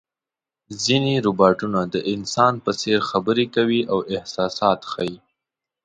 [0.83, 5.17] ځینې روباټونه د انسان په څېر خبرې کوي او احساسات ښيي.